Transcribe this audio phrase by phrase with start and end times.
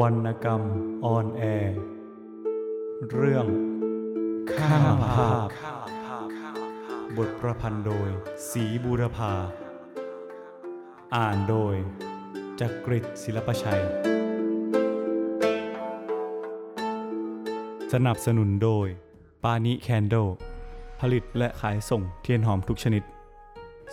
[0.00, 0.62] วรรณกรรม
[1.04, 1.76] ออนแอร์
[3.10, 3.46] เรื่อง
[4.52, 5.48] ข้าภาพ
[7.16, 8.08] บทประพันธ์โดย
[8.50, 9.32] สีบูรพา
[11.16, 11.74] อ่านโดย
[12.60, 13.82] จักริดศิลปชัย
[17.92, 18.86] สนับสนุนโดย
[19.44, 20.14] ปานิแคนโด
[21.00, 23.02] ผลิตและขายส่งเทียนหอมทุกชนิด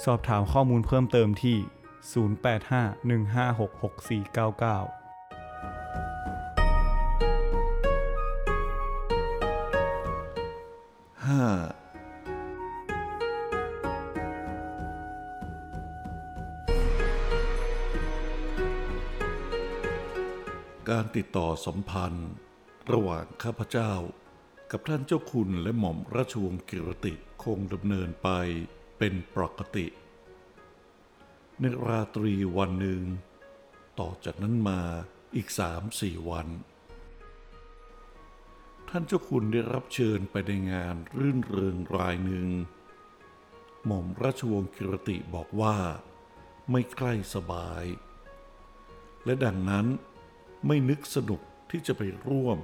[0.04, 1.58] สอบถามข้อมูลเพิ่มเติมที่
[4.94, 4.97] 0851566499
[11.28, 11.46] ห้า
[20.90, 22.30] การติดต่อสัมพันธ์
[22.92, 23.94] ระหว่างข้าพเจ้า
[24.72, 27.14] กับท่านเจ้าคุณและหม่อมราชวงศ์กิรติ
[27.44, 28.30] คงดำเนินไป
[28.98, 29.88] เป็นปกติ
[31.60, 33.02] ในราตรีวันหนึ่ง
[34.00, 34.82] ต่อจากนั้นมา
[35.36, 36.48] อีกสามสี่วัน
[38.92, 42.48] ท่านเจ้าคุณได้รับเชิญไปในงานรื่นเริงรายหนึ่ง
[43.86, 45.78] หม่อมราชวงศ์กิรติบอกว่า
[46.72, 47.86] ไม่ใกล้สบาย
[49.26, 49.86] และดังนั้น
[50.68, 52.58] ไม่นึกสนุกที่จะไปร่วม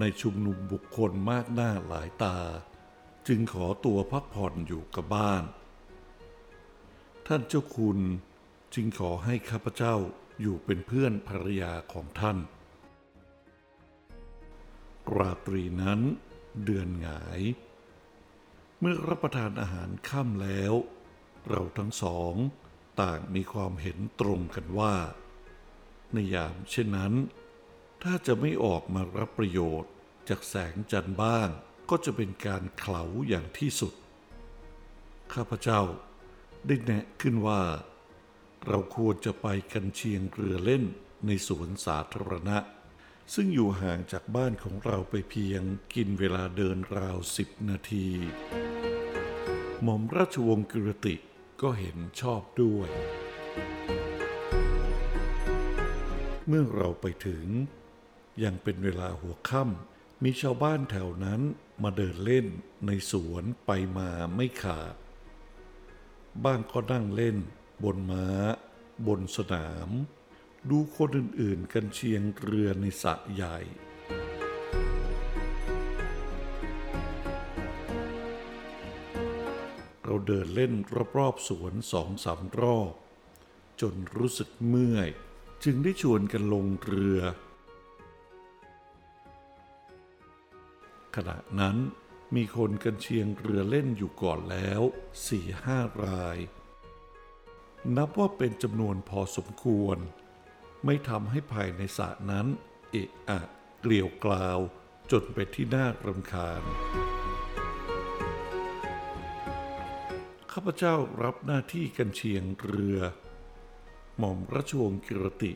[0.00, 2.38] ในชุมนุมบุคคลมากหน้าหลายตา
[3.28, 5.44] จึงขอตัวพักผ่อนอยู่กับบ้าน
[7.26, 7.98] ท่านเจ้าคุณ
[8.74, 9.94] จึงขอให้ข้าพเจ้า
[10.40, 12.38] อยู่เป็นเพื่อนภรรยาของท่าน
[15.16, 16.00] ราตรีนั้น
[16.64, 17.40] เดือนหงาย
[18.80, 20.72] เมื่อรับประทานอาหารค่ำแล้ว
[21.48, 22.34] เราทั้งสอง
[23.00, 24.94] ต่างมีความเห็นตรงกันว่า
[26.12, 27.12] ในยามเช่นนั้น
[28.02, 29.92] ถ้าจะไม่ออกมารับประโยชน์
[30.28, 31.48] จากแสงจันทร์บ้าง
[31.90, 33.94] ก็จะเป็นการเขลาอย่างที่สุด
[35.32, 35.80] ข้าพเจ้า
[36.66, 37.62] ได้แนะขึ้นว่า
[38.66, 40.84] เราควรจะไปกันเชียงเรือเล่น
[41.26, 42.58] ในสวนสาธารณะ
[43.34, 45.62] ซึ่งอยู่ห่างจากบ้านของเราไปเพียง
[45.94, 48.08] กินเวลาเดินราวสิบนาที
[49.82, 51.16] หม่อมราชวงศ์กิรติ
[51.62, 52.88] ก็เห็นชอบด้วย
[56.46, 57.46] เมื่อเราไปถึง
[58.44, 61.40] ยังเป็นเวลาหัวค่ำมีชาวบ้านแถวนั้น
[61.82, 62.46] มาเดินเล่น
[62.86, 64.94] ในสวนไปมาไม่ขาด
[66.44, 67.36] บ้างก็นั่งเล่น
[67.84, 68.26] บนม้า
[69.06, 69.90] บนสนาม
[70.70, 73.58] ดูคนอื่นๆ กันเชียงเรือในสระใหญ่
[80.02, 80.72] เราเดินเล่น
[81.16, 82.92] รอบๆสวนสองสามรอบ
[83.80, 85.08] จนรู้สึกเมื่อย
[85.64, 87.20] จึงได้ชวนกันลงเรือ
[91.16, 91.76] ขณะนั้น
[92.34, 94.82] มีคนกันเชียงเรือเล่นอยู่ก่อนแล้ว
[95.26, 96.38] สี่ห้าราย
[97.96, 99.98] นับว่าเป็นจำนวนพอสมควร
[100.86, 102.46] ไม่ทำให้ภายในสระนั้น
[102.90, 103.40] เอะอะ
[103.80, 104.58] เกลียวกลาว
[105.10, 106.62] จนเป็นที่น่ารำคาญ
[110.52, 112.98] ข้าพเจ้ารับหน้าที่กันเชียงเรือ
[114.18, 115.52] หม่อมราชวงศ์กิรติ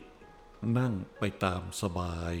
[0.77, 2.33] นั่งไปตามสบาย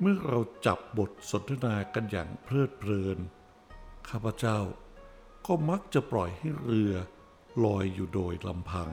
[0.00, 3.18] เมื่อเราจับบทสนทนากันอย่างเพลิดเพลิน
[4.08, 4.58] ข้าพเจ้า
[5.46, 6.92] ก็มักจะปล่อยให้เรือ
[7.64, 8.90] ลอยอยู่โดยลำพัง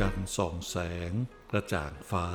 [0.00, 0.76] จันทร์ส่องแส
[1.10, 1.12] ง
[1.50, 2.28] กระจ่างฟ้า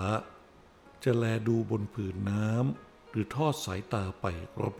[1.03, 4.25] จะแลดูบนผืนน้ำหรือทอดสายตาไป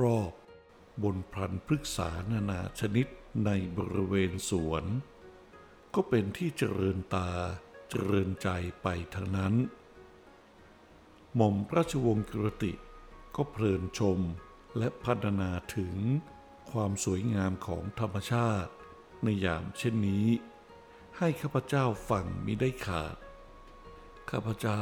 [0.04, 3.08] รอบๆบนพันพฤกษานานาชนิด
[3.46, 4.86] ในบริเวณสวน
[5.94, 7.30] ก็เป็นที่เจริญตา
[7.90, 8.50] เจริญใจ
[8.82, 9.54] ไปทั้งนั้น
[11.36, 12.74] หม่อมราชวงศ์กิรติ
[13.36, 14.20] ก็เพลินชม
[14.78, 15.96] และพัฒนาถึง
[16.72, 18.72] ความสวยงามของธรรมชาติ
[19.24, 20.28] ในยามเช่นนี้
[21.18, 23.16] ให้ข้าพเจ้าฟังมิได้ขาด
[24.32, 24.82] ข้าพเจ้า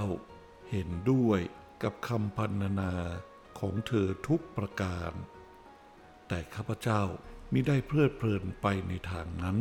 [0.70, 1.42] เห็นด้วย
[1.84, 2.94] กับคำพันนา
[3.60, 5.12] ของเธอทุกประการ
[6.28, 7.02] แต่ข้าพเจ้า
[7.54, 9.58] มิได้เพลิดเพลินไปในทางนั้น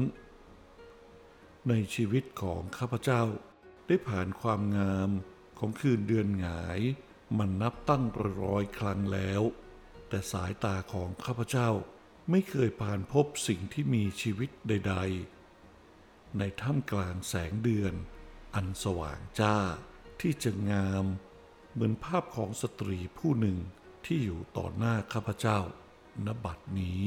[1.68, 3.22] ในชีวิตของข้าพเจ้า
[3.86, 5.10] ได้ผ่านความงาม
[5.58, 6.80] ของคืนเดือนหงาย
[7.38, 8.04] มันนับตั้ง
[8.40, 9.42] ร้อยครั้งแล้ว
[10.08, 11.68] แต่สายตาของข้าพเจ้า
[12.30, 15.31] ไม่เคยผ่านพบสิ่งที่มีชีวิตใด ๆ
[16.38, 17.94] ในท่ามกลางแสงเดือน
[18.54, 19.56] อันสว่างจ้า
[20.20, 21.04] ที่จะงาม
[21.72, 23.58] เหมือนภาพของสตรีผู้หนึ่ง
[24.04, 25.58] ที่อยู่ต่อหน้าข้าพเจ้า
[26.26, 27.04] ณบัดนี้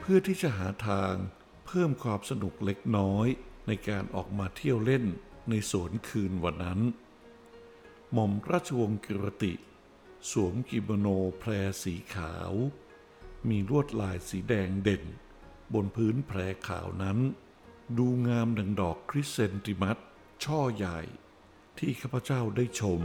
[0.00, 1.14] เพื่อที่จะหาทาง
[1.66, 3.26] เพิ่มความสนุกเล็กน้อย
[3.66, 5.04] ในการออกมาเที่ยวเล่น
[5.48, 6.80] ในสวนคืนวันนั้น
[8.12, 9.52] หม่อมราชวงศ์กิรติ
[10.30, 11.06] สวมกิโมโน
[11.38, 11.50] แพร
[11.82, 12.52] สีขาว
[13.48, 15.04] มีลวดลายสีแดงเด่น
[15.74, 16.38] บนพื้นแพร
[16.68, 17.18] ขาวนั้น
[17.98, 19.96] ดูงามดังดอกคริสเซนติมัส
[20.44, 20.98] ช่อใหญ่
[21.78, 23.00] ที่ข้าพเจ้าได้ชม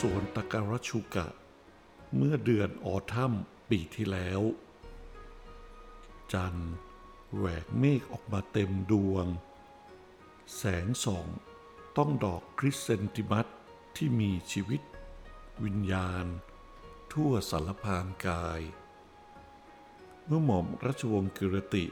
[0.00, 1.26] สวนตะการชูกะ
[2.16, 3.32] เมื่อเดือนออทัม
[3.70, 4.40] ปีที่แล้ว
[6.32, 6.56] จัน
[7.36, 9.26] แหวกเมฆออกมาเต็มดวง
[10.56, 11.26] แสงส่อง
[11.96, 13.46] ต้องดอกคริสเซนติมัส
[13.96, 14.82] ที่มีชีวิต
[15.64, 16.26] วิญญาณ
[17.12, 18.60] ทั่วสารพางกาย
[20.26, 21.86] เมื่อหม่อมราชวงศ์กิรติ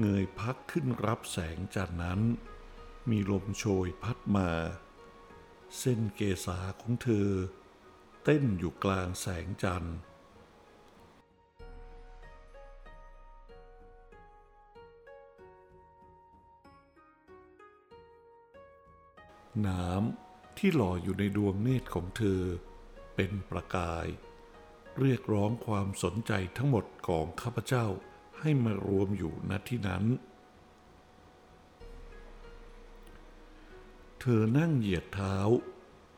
[0.00, 2.20] เงยพักขึ้นรับแสงจันนั้น
[3.10, 4.50] มีลมโชยพัดมา
[5.76, 7.28] เส้นเกษาของเธอ
[8.24, 9.96] เต้นอยู่กลางแสงจันทร์
[19.66, 22.42] น้ำที่หล่ออยู่ในดวงเนตรของเธอ
[23.14, 24.06] เป็นประกาย
[25.00, 27.86] เรียกร้องความสนใจทั้งหมดของข้าพเจ้า
[28.40, 30.04] ให้มารวมอยู่ณที่นั้น
[34.20, 35.36] เธอนั่งเหยียดเท้า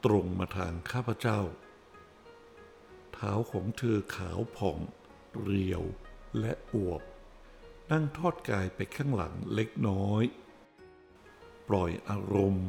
[0.05, 1.41] ตรงมาทางข้าพเจ้า
[3.15, 4.79] เท้าของเธอขาวผ่อง
[5.43, 5.83] เรียว
[6.41, 7.03] และอวบ
[7.91, 10.23] นั่งทอดกายไปข้างหลังเล็กน้อย
[11.69, 12.69] ปล่อยอารมณ์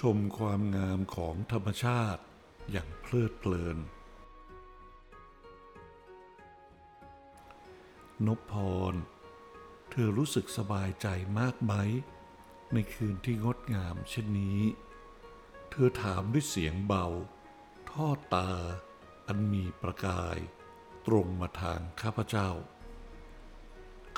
[0.00, 2.22] ชมความงามของธรรมชาติ
[2.70, 3.78] อย่างเพลิดเพลิน
[8.26, 8.54] นพพ
[8.92, 8.94] ร
[9.90, 11.06] เธอรู้สึกสบายใจ
[11.38, 11.74] มากไหม
[12.72, 14.60] ในคืนที่งดงามเช่นนี้
[15.70, 17.06] เธอถามด้วยเสียงเบา
[17.90, 18.50] ทอดตา
[19.26, 20.38] อันมีประกาย
[21.06, 22.48] ตรงมาทางข้าพเจ้า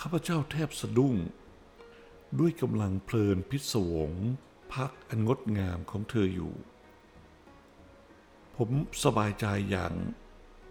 [0.00, 1.16] ข้าพเจ้าแทบสะดุ้ง
[2.38, 4.12] ด้วยกำลังเพลินพิศวง
[4.74, 6.54] พักอันงดงามของเธออยู่
[8.56, 8.70] ผม
[9.04, 9.94] สบายใจอย่าง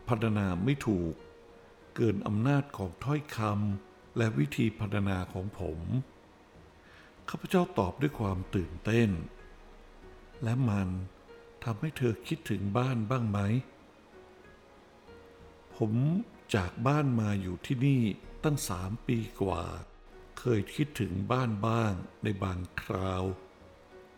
[0.08, 1.14] พรรณนาไม่ถูก
[1.96, 5.80] เกินอำนาจของถ้อยคำและวิธีพรรณนาของผม
[7.30, 9.10] ข้าพเจ้าตอบด้วยความตื่นเต้น
[10.44, 10.90] และมัน
[11.64, 13.40] ทำให้เธอคิดถึงบ้านบ้างไหม
[15.76, 15.94] ผม
[16.56, 18.02] จากบ้านมาอยู่ที่นี่
[18.44, 19.64] ตั้งสามปีกว่า
[20.40, 21.94] เคยคิดถึงบ้านบ้าง
[22.24, 23.24] ในบางคราว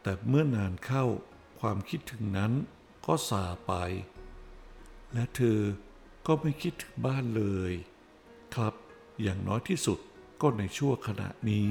[0.01, 1.05] แต่เมื่อนานเข้า
[1.59, 2.51] ความคิดถึงนั้น
[3.05, 3.73] ก็สาไป
[5.13, 5.59] และเธอ
[6.27, 7.71] ก็ไม่คิดถึงบ้านเลย
[8.55, 8.73] ครับ
[9.21, 9.99] อย่างน้อยที่สุด
[10.41, 11.69] ก็ในชั่วขณะนี้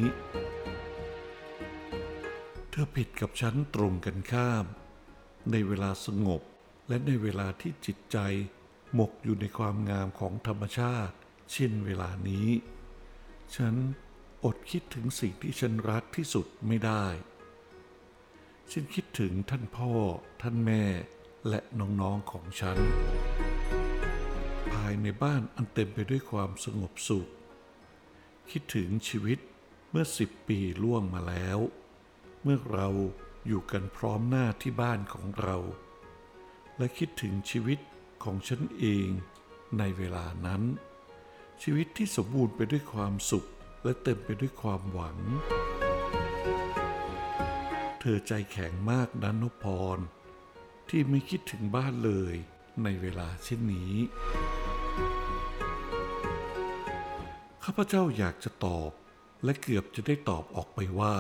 [2.81, 4.65] ธอผิดกับฉันตรงกันข้าม
[5.51, 6.43] ในเวลาสงบ
[6.89, 8.19] และในเวลาที่จิตใจ
[8.95, 11.15] หมกอยู่ในความงามของธรรมชาติ
[11.53, 12.49] เช่นเวลานี้
[13.57, 13.75] ฉัน
[14.45, 17.05] อดคิดถึงสิ่งที่ฉันรักที่สุดไม่ได้
[18.73, 19.93] ฉันคิดถึงท่านพ่อ
[20.43, 20.85] ท่านแม่
[21.49, 22.79] และน้องๆของฉัน
[24.73, 27.29] ภายในบ้านอันเต็มไปด้วยความสงบสุข
[28.51, 29.39] คิดถึงชีวิต
[29.91, 31.61] เมื่อสิบปีล่วงมาแล้ว
[32.43, 32.89] เมื่อเรา
[33.47, 35.57] อยู่กันพร้อมหน้าที่บ้านของเรา
[36.79, 37.79] และคิดถึงชีวิต
[38.25, 39.09] ของฉันเอง
[39.79, 40.63] ในเวลานั้น
[41.63, 43.49] ชีวิตที่สมบูรณ์ไปด้วยความสุข
[43.85, 45.19] และเต็มไปด้วยความหวัง
[48.01, 49.99] เธอใจแข็งมากนะนพพร
[50.89, 52.35] ที่ไม่คิดถึงบ้านเลย
[52.85, 53.95] ในเวลาเช่นนี้
[57.65, 58.91] ข้าพเจ้าอยากจะตอบ
[59.45, 61.17] และเกือบจะได้ตอบออกไปว่า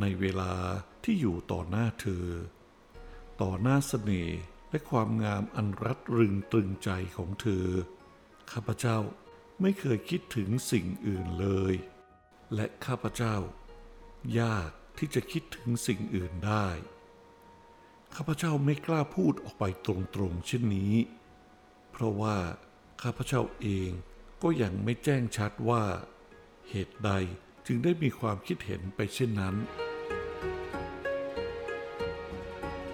[0.00, 0.54] ในเวลา
[1.04, 2.26] ที่อยู่ต่อหน้าเธอ
[3.42, 4.38] ต่อหน้าเสน่ห์
[4.70, 7.66] และความงามอันรัดรึงตรึงใจของเธอ
[8.52, 8.98] ข้าพเจ้า
[9.60, 11.74] ไม่เคยคิดถึงสิ่งอื่นเลย
[12.54, 13.36] และข้าพเจ้า
[14.40, 16.66] ยากที่จะคิดถึงสิ่งอื่นได้
[18.14, 19.88] ข้าพเจ้าไม่กล้าพูดออกไปต
[20.20, 20.94] รงๆเช่นนี้
[21.90, 22.36] เพราะว่า
[23.02, 23.90] ข้าพเจ้าเอง
[24.42, 25.84] ก็ยังไม่แจ้งชัดว่า
[26.68, 27.10] เหตุใด
[27.66, 29.54] จึงได้มีความคิดเห็นไปเช่นนั้น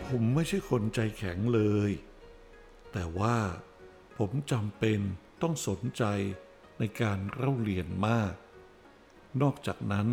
[0.06, 1.90] ผมไม่ใช่คนใจแข็งเลย
[2.92, 3.36] แต่ว่า
[4.18, 5.00] ผมจำเป็น
[5.42, 6.04] ต้องสนใจ
[6.78, 8.32] ในการเล่าเรียนมาก
[9.42, 10.08] นอกจากนั้น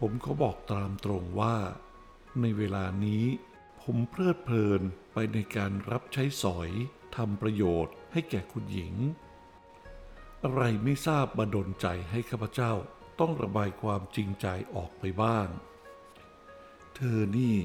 [0.00, 1.56] ผมก็บอกตามตรงว่า
[2.40, 3.24] ในเวลานี้
[3.82, 6.70] ผมเพลิดเพลินไปในการรับใช้สอย
[7.16, 8.94] ทำประโยชน์ให้แก่คุณหญิง
[10.44, 12.72] อะไรไม่ทราบบันดลใจให้ข้าพเจ้า
[13.20, 15.48] ต้องระบายความจริงใจออกไปบ้าง
[16.94, 17.56] เธอนี่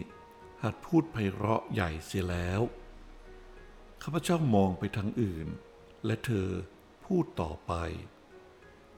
[0.64, 2.62] หัดพูดไพเราะใหญ่เสียแล้ว
[4.02, 5.48] ข้าพเจ้ามองไปทางอื่น
[6.06, 6.50] และเธอ
[7.06, 7.74] พูดต่อไป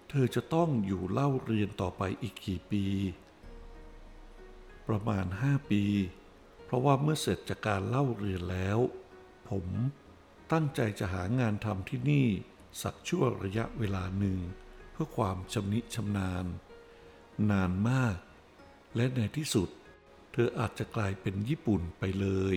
[0.09, 2.85] เธอจะต้องอยู่เล่าเรียนต่อไปอีกกี่ปี
[4.87, 5.83] ประมาณห้าปี
[6.63, 8.79] เพราะว่าเมื่อเสร็จจากการเล่าเรียนแล้ว
[9.49, 9.65] ผม
[10.51, 12.27] ตั้งใจจะหางานทำที่นี่
[12.81, 14.39] สักชั่วระยะเวลาหนึ่ง
[14.95, 16.45] เพื่อความชำนิชำนาญ
[17.51, 18.17] นานมาก
[18.95, 19.69] และในที่สุด
[20.33, 22.55] เธออาจจะกลายเป็นญี่ปุ่นไปเลย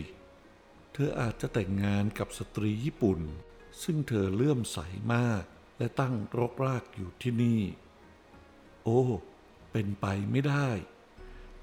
[0.92, 3.20] เธออาจจะแต่งงานกับสตรีญี่ปุ่น
[3.82, 4.78] ซึ่งเธอเลื่อมใส
[5.14, 5.42] มาก
[5.78, 7.62] และตั้งรกรากอยู่ที่นี่
[8.84, 9.02] โอ้
[9.72, 10.68] เป็นไปไม่ได้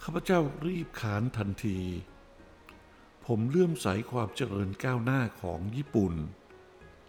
[0.03, 1.79] ข้าพเจ้ารีบขานทันที
[3.25, 6.13] ผมเลื่อมใสความเจริญก้าวหน้าของญี่ปุ่น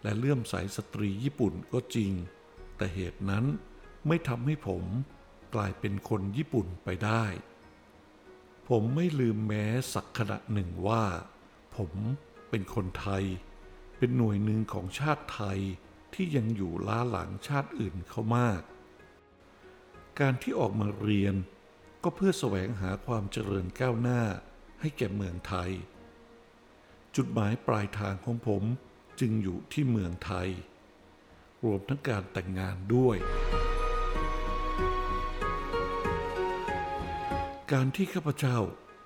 [0.03, 2.11] และเลื่อมใสสตรีญี่ปุ่นก็จริง
[2.77, 3.45] แต่เหตุนั้น
[4.07, 4.83] ไม่ทำให้ผม
[5.55, 7.25] กลายเป็นคนญี่ปุ่นไปได้
[8.69, 11.03] ผมไม่ลืมแม้สักขณะหนึ่งว่า
[11.75, 11.91] ผม
[12.49, 13.23] เป็นคนไทย
[13.97, 15.59] เป็นหน่วยหนึ่งของชาติไทย
[16.13, 18.61] ที่ยังอยู่ล้าหลังชาติอื่นเขามาก
[20.19, 21.35] การที่ออกมาเรียน
[22.03, 24.21] ก็เพื่อแสวงหาความเจริญก้าวหน้า
[24.81, 25.71] ให้แก่เมืองไทย
[27.15, 28.63] จุดหมายปลายทางของผม
[29.19, 30.49] จึงอยู่ที่เมืองไทย
[31.63, 33.17] รวมทั้งการแต่งงานด้วย
[37.71, 38.57] การที่ข้าพเจ้า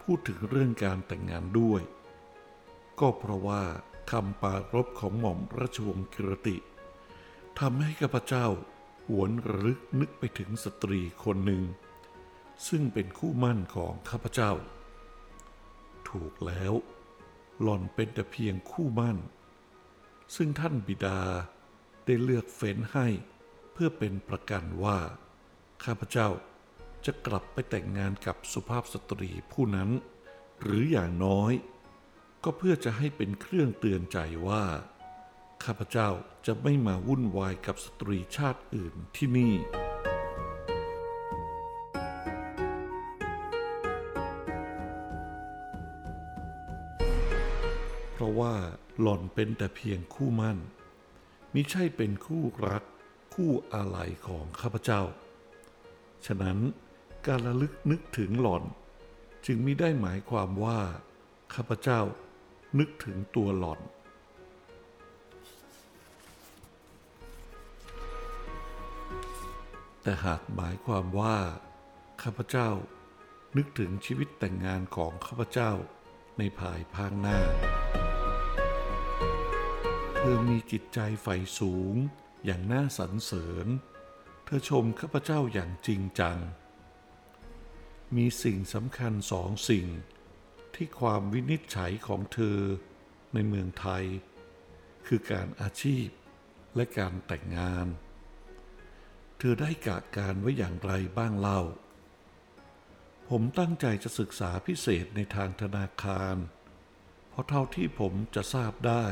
[0.03, 1.81] พูดถึงเรื่องการแต่งงานด้วย
[2.99, 3.63] ก็เพราะว่า
[4.11, 6.57] คำปรารบของหม่อมราชวงศ์กิรติ
[7.59, 8.45] ทำให้ข้าพเจ้า
[9.09, 11.63] หวนระลึกนึกไปถึงสตรีคนหนึ่ง
[12.67, 14.51] ซึ่งเป็นคู่มั่นของข้าพเจ้า
[16.09, 16.73] ถูกแล้ว
[17.61, 19.17] หล่อนเป็นแต่เพียงคู่มั่น
[20.35, 21.19] ซึ่งท่านบิดา
[22.05, 23.07] ได้เลือกเฟ้นให้
[23.73, 24.99] เพื่อเป็นประกันว่า
[25.83, 26.29] ข้าพเจ้า
[27.05, 29.89] จะกลับไปแต่งงานกับสุภาพสตรีผู้นั้น
[30.61, 31.53] หรืออย่างน้อย
[32.43, 34.17] ก็เพื่อจะให้เป็นเครื่องเตือนใจ
[34.47, 34.63] ว่า
[35.63, 36.09] ข้าพเจ้า
[36.45, 39.53] จะไม่มาวุ่นวายกับสตรีชาติอื่นที่นี่
[48.13, 48.53] เพราะว่า
[48.99, 50.57] หล่อนเป็นแต่เพียงคู่มั่น
[51.53, 52.83] มิใช่เป็นคู่รัก
[53.33, 55.01] คู่อาลัยของข้าพเจ้า
[56.25, 56.57] ฉะนั้น
[57.27, 58.63] การระลึกนึกถึงหล่อน
[59.45, 60.79] จึงไม่ได้หมายความว่า
[61.53, 61.99] ข้าพเจ้า
[62.79, 63.79] นึกถึงตัวหล่อน
[70.03, 71.37] แต่หากหมายความว่า
[72.23, 72.69] ข้าพเจ้า
[73.57, 75.71] นึกถึงชีวิตแต่งงานของข้าพเจ้า
[76.37, 77.37] ในภายภาคหน้า
[80.23, 81.95] เธอมีจิตใจใฝ่สูง
[82.45, 83.67] อย่างน่าสรรเสริญ
[84.45, 86.37] เธอชมข้าพเจ้าอย่างจริงจัง
[88.15, 89.87] มีสิ่งสำคัญสองสิ่ง
[90.75, 92.59] ที่ความวินิจฉัยของเธอ
[93.33, 94.03] ในเมืองไทย
[95.07, 96.07] คือการอาชีพ
[96.75, 97.87] และการแต่งงาน
[99.37, 101.61] เธอได้กะการไว้อย่างไรบ้างเล่า
[103.29, 106.35] ผมตั้งใจจะศึกษาพิเศษในทางธนาคาร
[107.29, 109.05] เพราะเท่าที่ผมจะทราบได้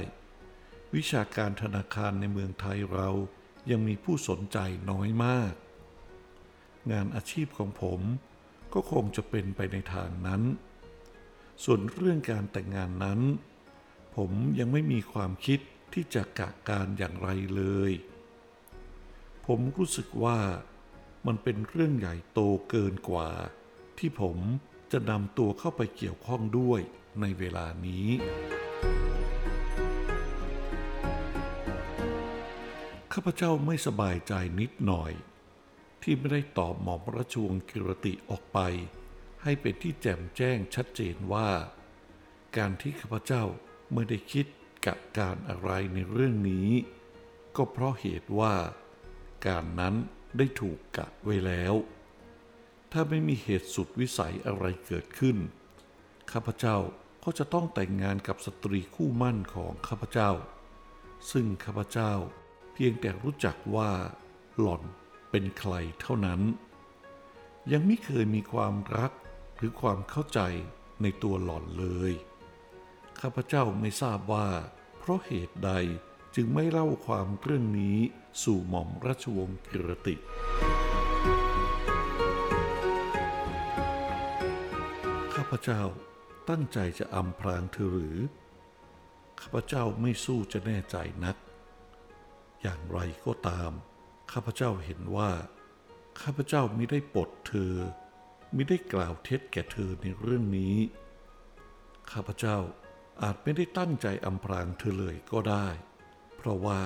[0.96, 3.10] วิชาการธนาคารในเมืองไทยเรา
[3.72, 4.58] ยังมีผู้สนใจ
[4.92, 5.54] น้อยมาก
[6.92, 8.02] งานอาชีพของผม
[8.74, 10.42] ก็คงจะเป็นไปในทางนั้น
[11.64, 13.20] ส่วนเรื่องการแต่งงานนั้น
[14.16, 15.60] ผมยังไม่มีความคิด
[15.94, 17.92] ที่จะกะการอย่างไรเลย
[19.46, 20.40] ผมรู้สึกว่า
[21.28, 23.30] มันเป็นเรื่องใหญ่โตเกินกว่า
[23.98, 24.38] ที่ผม
[24.92, 26.82] จะนำตัวเข้าไปเกี่ยวข้องด้วย
[27.22, 28.08] ในเวลานี้
[33.14, 35.12] ข้าพเจ้าไม่สบายใจนิดหน่อย
[36.02, 38.60] ที่ไม่ได้ตอบหม่อมราชวงศ์กิรติออกไป
[39.44, 41.50] ให้เป็นที่แจ่มแจ้งชัดเจนว่า
[42.58, 43.44] การที่ข้าพเจ้า
[43.94, 44.46] ไม่ได้คิด
[44.86, 46.70] กับการอะไรในเรื่องนี้
[47.56, 48.54] ก็เพราะเหตุว่า
[49.48, 49.96] การนั้น
[50.38, 51.74] ได้ถูกกะไว้แล้ว
[52.92, 55.38] ถ้าไม่มีเหตุสุดวิสัยอะไรเกิดขึ้น
[56.32, 56.78] ข้าพเจ้า
[57.24, 60.32] ก็จะต้องแต่งงานกับสตรีคู่มั่นของข้าพเจ้า
[61.32, 62.14] ซึ่งข้าพเจ้า
[62.82, 63.92] พียงแต่รู้จักว่า
[64.60, 64.84] หล่อน
[65.32, 66.42] เป็นใครเท่านั้น
[67.72, 69.12] ยังไม่เคยมีความรัก
[69.58, 70.40] หรือความเข้าใจ
[71.02, 72.12] ในตัวหล่อนเลย
[73.20, 74.48] ข้าพเจ้าไม่ทราบว่า
[75.00, 75.72] เพราะเหตุใด
[76.36, 77.98] จึงไม่เล่าความเรื่องนี้
[78.44, 80.16] สู่หม่อมราชวงศ์กิรติ
[85.34, 85.82] ข้าพเจ้า
[86.50, 88.18] ตั้งใจจะอำพรางเธอหรือ
[89.42, 91.36] ข้าพเจ้าไม่สู้จะแน่ใจนัก
[92.92, 93.72] ไรก็ตาม
[94.32, 95.32] ข้าพเจ้าเห็นว่า
[96.22, 97.74] ข้าพเจ้ามิได้ปลดเธอ
[98.56, 100.76] มิได้กล่าวเท็จแก่เธอในเรื่องนี้
[102.12, 102.58] ข้าพเจ้า
[103.24, 105.68] อาจไม่ได้ตั้งใจอำพรางเธอเลยก็ได้
[106.36, 106.82] เพราะว่า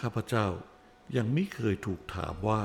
[0.00, 0.46] ข้าพเจ้า
[1.16, 2.62] ยังไม่เคยถูกถามว่า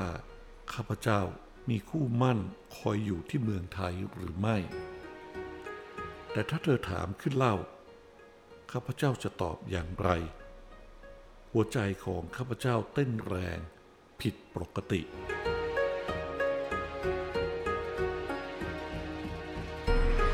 [0.74, 1.22] ข้าพเจ้า
[1.70, 2.40] มีคู่มั่น
[2.78, 4.58] คอยอยู่ที่เมืองไทยหรือไม่
[6.32, 7.56] แต่ถ้าเธอถามขึ้นเล่า
[8.72, 10.10] ข้าพเจ้าจะตอบอย่างไร
[11.52, 13.60] หัวใจของข้าพเจ้าเต้นแรง
[14.22, 15.02] ผิดปกติ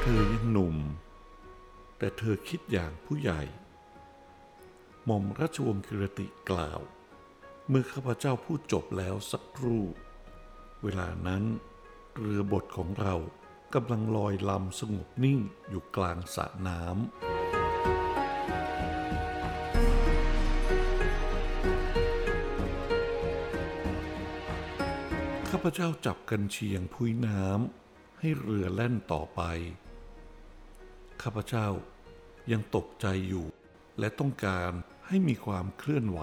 [0.01, 0.75] เธอยังหนุ่ม
[1.97, 3.41] แต่เธอคิดอย่างผู้ใหญ่
[5.05, 6.81] หม่อมราชวงศ์กิรติกล่าว
[7.69, 9.83] เมื่อข้าพเจ้าพูดจบแล้วสักครู่
[10.83, 11.43] เวลานั้น
[12.17, 13.15] เรือบดของเรา
[13.73, 15.39] กำลังลอยลำสงบนิ่ง
[15.69, 17.42] อยู่กลางสระน้ำ
[25.55, 29.41] ข้าพเจ้าจับกันเชียงพุ้ยน้ำให้เรือแล่นต่อไป
[31.21, 31.67] ข้าพเจ้า
[32.51, 33.45] ยังตกใจอยู่
[33.99, 34.71] และต้องการ
[35.07, 36.21] ให้มีความเคลื่อนไหว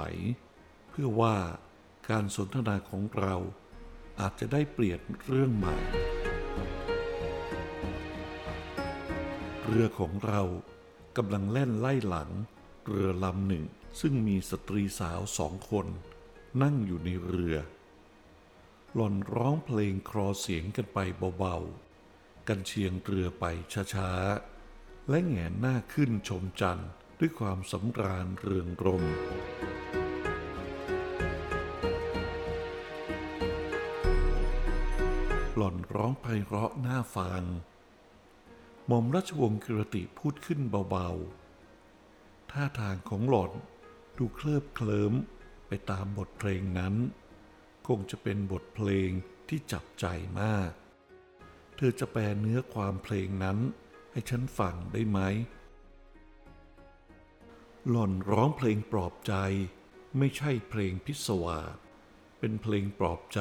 [0.91, 1.37] เพื่อว่า
[2.11, 3.37] การสนทนาของเรา
[4.21, 5.77] อาจจะได้เปลี่ยนเรื่องใหม่
[9.65, 10.43] เรือของเรา
[11.17, 12.31] กำลังแล่นไล่หลัง
[12.87, 13.65] เรือลำหนึ่ง
[14.01, 15.87] ซึ่งมีสตรีสาวสองคน
[16.63, 17.57] นั่งอยู่ในเรือ
[18.97, 20.99] หล่อนร้องเพลงคลอเสียงกันไป
[21.39, 23.45] เบาๆ กันเชียงเรือไป
[23.95, 29.05] ช้าๆ และแงนหน้าขึ้นชมจันทร์ด้วยความสำราญเรืองรม
[35.57, 37.43] หล่อนร้องไพเราะหน่าฟัง
[38.87, 43.53] หม่อมราชวงศ์กิรติพูดขึ้นเบาๆ ท่าทางของหล่อน
[44.17, 45.13] ดูเคลิบเคลิ้ม
[45.69, 46.95] ไปตามบทเพลงนั้น
[47.89, 49.11] คงจะเป็นบทเพลง
[49.49, 50.07] ที่จับใจ
[50.41, 50.71] มาก
[51.77, 53.59] เธอจะแปลเนื้อความเพลงนั้น
[54.13, 55.19] ให้ฉันฟังได้ไหม
[57.89, 59.35] หล่อนร้องเพลงปลอบใจ
[60.19, 61.67] ไม่ใช่เพลงพิศวาส
[62.39, 63.41] เป็นเพลงปลอบใจ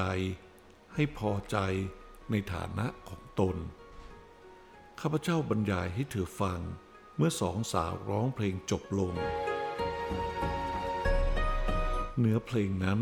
[0.94, 1.58] ให้พอใจ
[2.32, 3.58] ในฐานะของตน
[5.00, 6.60] ข้าพเจ้าบรรยายให้เธอฟัง
[7.18, 9.14] เมื่อสองสาวร้องเพลงจบลง
[12.20, 13.00] เนื้อเพลงนั้น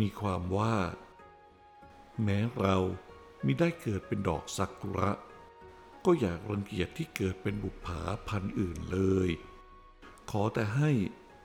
[0.00, 0.76] มีความว่า
[2.22, 2.76] แม้เรา
[3.44, 5.10] มิได้เกิดเป็นดอกสักุระ
[6.04, 9.30] ก็อยากรังเกียจที่เกิดเป็นบุปผาพันธุ์อื่นเลย
[10.30, 10.90] ขอแต่ให้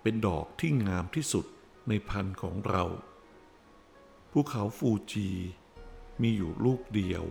[0.02, 1.46] เป็นดอกที่งามที่สุด
[1.88, 2.84] ในพันธุ์ของเรา
[4.32, 5.30] ภูเขาฟูจี
[6.22, 7.24] มีอยู่ลูกเดียว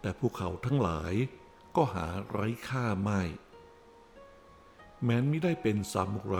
[0.00, 1.14] แต่ภูเขาทั้งหลาย
[1.76, 3.22] ก็หาไร้ค่าไม่
[5.04, 6.36] แม้นไม่ได้เป็นซามูไร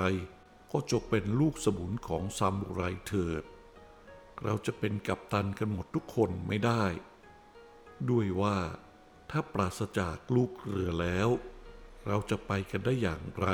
[0.76, 3.44] ก็จกเป็นลูกสมุนของซามูไรเถิด
[4.42, 6.84] เราจะเป็นกัปตันกันหมดทุกคนไม่ได้
[8.10, 8.58] ด้วยว่า
[9.30, 11.28] ถ้าปราศจากลูกเรือแล้ว
[12.06, 13.48] เราจะไปกันได้อย่างไร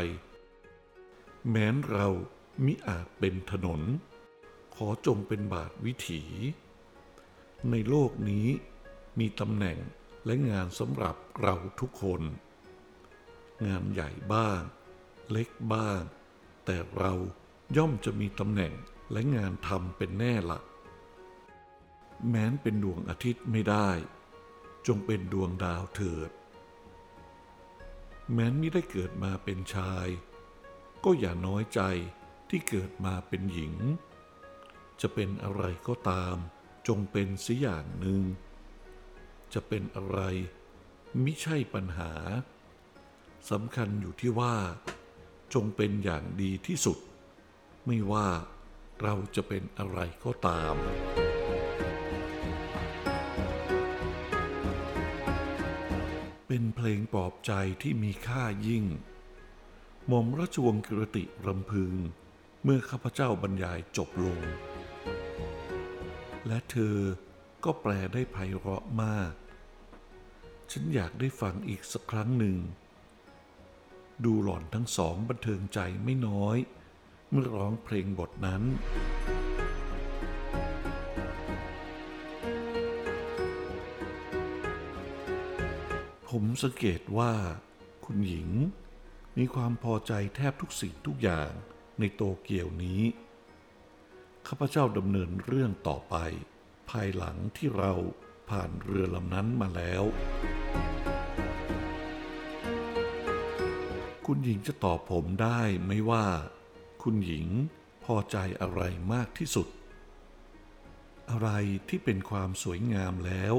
[1.49, 2.07] แม้นเรา
[2.65, 3.81] มิอาจเป็นถนน
[4.75, 6.23] ขอจงเป็นบาทวิถี
[7.71, 8.47] ในโลกนี้
[9.19, 9.79] มีตำแหน่ง
[10.25, 12.23] และงานสำหรับเราทุกคน
[13.65, 14.61] งานใหญ่บ้าง
[15.31, 16.03] เล็กบ้าง
[16.73, 17.15] แต่เรา
[17.77, 18.73] ย่อมจะมีตำแหน่ง
[19.13, 20.61] และงานทำเป็นแน่ละ
[22.29, 23.91] แม้นเป็นดวงอาทิตย์ไม่ได้
[24.87, 26.31] จงเป็นดวงดาวเถิด
[28.33, 30.09] แม้นไม่ได้เกิดมาเป็นชาย
[31.05, 31.81] ก็อย่าน้อยใจ
[32.49, 33.75] ที่เกิดมาเป็นหญิง
[35.01, 36.37] จะเป็นอะไรก็ตาม
[36.89, 38.21] จงเป็นสิอย่างหนึ่ง
[39.53, 40.19] จะเป็นอะไร
[41.23, 42.13] มิใช่ปัญหา
[43.51, 44.57] สำคัญอยู่ที่ว่า
[45.55, 46.99] จงเป็นอย่างดีที่สุด
[47.87, 48.29] ไม่ว่า
[49.03, 50.77] เราจะเป็นอะไรก็ตาม
[56.47, 58.85] เป็นเพลงปลอบใจที่มีค่ายิ่ง
[60.07, 61.93] หม่อมราชวงศ์กิรติรำพึง
[62.65, 64.41] เมื่อข้าพเจ้าบรรยายจบลง
[66.47, 66.97] และเธอ
[67.65, 69.33] ก็แปลได้ไพเราะมาก
[70.71, 72.57] ฉันอยากได้ฟังอีกสักครั้งหนึ่ง
[74.25, 76.57] ดูหล่อนทั้งสองบันเทิงใจไม่น้อย
[77.31, 78.63] เมื่อร้องเพลงบทนั้น
[86.29, 87.33] ผมสังเกตว่า
[88.05, 88.49] คุณหญิง
[89.37, 91.51] มีความพอใจแทบทุกสิ่งทุกอย่าง
[91.99, 93.03] ในโตเกียวนี้
[94.47, 96.17] ข้าพเจ้าดำเนินเรื่องต่อไป
[96.91, 97.93] ภายหลังที่เรา
[98.51, 100.05] ผ่านเรือลำนั้นมาแล้ว
[104.33, 106.27] คุณหญิงจะตอบผมได้ไหมว่า
[107.03, 107.47] คุณหญิง
[108.05, 108.81] พอใจอะไร
[109.13, 109.69] มากที่สุด
[111.31, 111.49] อะไร
[111.89, 113.55] ที่เป็นความสวยงามแล้ว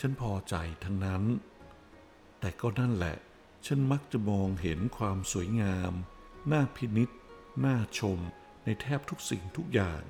[0.00, 1.22] ฉันพอใจทั้งนั้น
[2.40, 3.16] แต่ก็นั่นแหละ
[3.66, 5.92] ฉันมักจะมองเห็นความสวยงาม
[6.52, 7.10] น่าพินิษ
[7.64, 8.18] น่าชม
[8.64, 10.02] ในแทบทุกสิ่งทุกอย่าง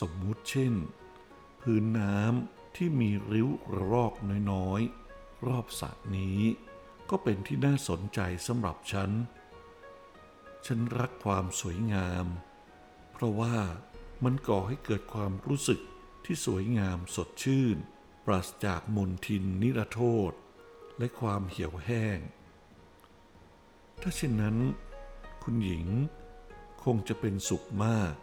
[0.00, 0.74] สมมุติเช่น
[1.60, 4.14] พื้นน้ำที่มีริ้วระรอก
[4.50, 6.40] น้อยๆ รอบสระนี้
[7.10, 9.10] ก็เป็นที่น่าสนใจสำหรับฉัน
[10.66, 12.26] ฉันรักความสวยงาม
[13.12, 13.56] เพราะว่า
[14.24, 15.80] มันก่อให้เกิดความรู้สึก
[16.24, 17.76] ที่สวยงามสดชื่น
[18.26, 20.32] ปราศจากมนทินนิรโทษ
[20.98, 22.18] และความเหี่ยวแห้ง
[24.00, 24.56] ถ้าเช่นนั้น
[25.42, 25.86] คุณหญิง
[26.84, 28.14] คงจะเป็นสุขมาก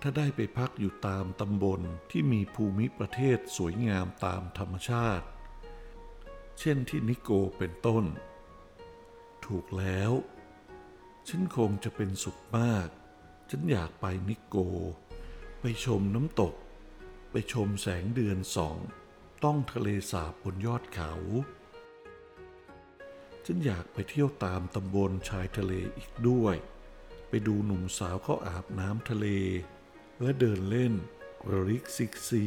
[0.00, 5.26] ถ้าได้ไปพักอยู่ตามตำบลที่มีภูมิประเทศสวยงามตามธรรมชาติ
[6.62, 8.04] เช่นที่นิโกเป็นต้น
[9.44, 10.12] ถูกแล้ว
[11.28, 12.88] ฉันคงจะเป็นสุขมาก
[13.50, 14.56] ฉันอยากไปนิโก
[15.60, 16.54] ไปชมน้ำตก
[17.30, 18.76] ไปชมแสงเดือนส่อง
[19.44, 21.12] ต้องทะเลสาบบนยอดเขา
[23.44, 26.56] ฉันอยากไปเที่ยวตามตำบลชายทะเลอีกด้วย
[27.28, 29.26] ไปดูหนุ่มสาวเขาอาบน้ำทะเล
[30.20, 30.94] และเดินเล่น
[31.50, 32.46] ระริกซิกซี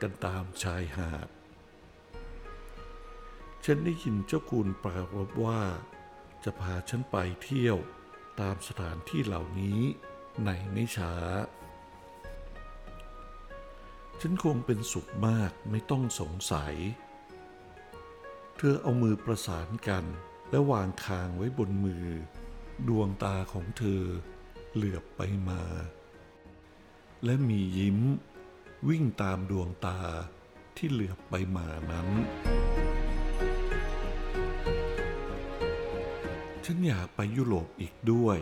[0.00, 1.28] กันตามชายหาด
[3.64, 5.62] ฉันได้ยินเจ้าคุณปรารบว่า
[6.44, 7.78] จะพาฉันไปเที่ยว
[8.40, 9.80] ตามสถานที่เหล่านี้
[10.44, 11.14] ในไม่ช้า
[14.20, 16.74] ฉันคงเป็นสุขมากไม่ต้องสงสัย
[18.56, 20.04] เธอเอามือประสานกัน
[20.50, 22.06] และวางคางไว้บนมือ
[22.88, 24.02] ดวงตาของเธอ
[24.74, 25.62] เหลือบไปมา
[27.24, 27.98] และมียิ้ม
[28.88, 29.98] วิ่งตามดวงตา
[30.76, 32.08] ที่เหลือบไปมานั้น
[36.66, 38.38] ฉันอยากไปยุโรปอีกด้วย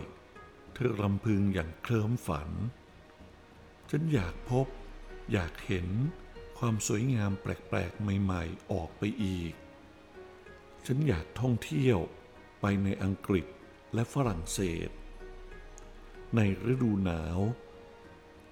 [0.73, 2.49] เธอรำพึงอย่างเคลิ้มฝัน
[3.89, 4.67] ฉันอยากพบ
[5.31, 5.87] อยากเห็น
[6.57, 9.53] ความสวยงามแปลกๆ ใหม่ๆ ออกไปอีก
[10.85, 11.99] ฉันอยากท่องเที่ยว
[12.61, 13.45] ไปในอังกฤษ
[13.93, 14.89] และฝรั่งเศส
[16.35, 16.39] ใน
[16.71, 17.39] ฤดูหนาว